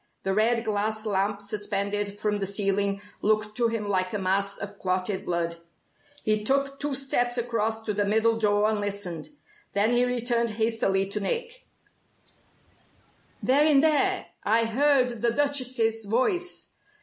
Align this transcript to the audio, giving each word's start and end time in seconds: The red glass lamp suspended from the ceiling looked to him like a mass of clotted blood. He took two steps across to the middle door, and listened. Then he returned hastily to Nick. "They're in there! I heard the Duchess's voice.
The 0.23 0.33
red 0.33 0.65
glass 0.65 1.05
lamp 1.05 1.43
suspended 1.43 2.19
from 2.19 2.39
the 2.39 2.47
ceiling 2.47 3.03
looked 3.21 3.55
to 3.57 3.67
him 3.67 3.85
like 3.87 4.11
a 4.15 4.17
mass 4.17 4.57
of 4.57 4.79
clotted 4.79 5.27
blood. 5.27 5.57
He 6.23 6.43
took 6.43 6.79
two 6.79 6.95
steps 6.95 7.37
across 7.37 7.81
to 7.83 7.93
the 7.93 8.03
middle 8.03 8.39
door, 8.39 8.67
and 8.67 8.79
listened. 8.79 9.29
Then 9.73 9.91
he 9.93 10.03
returned 10.03 10.49
hastily 10.57 11.07
to 11.09 11.19
Nick. 11.19 11.67
"They're 13.43 13.63
in 13.67 13.81
there! 13.81 14.25
I 14.43 14.65
heard 14.65 15.21
the 15.21 15.29
Duchess's 15.29 16.05
voice. 16.05 16.69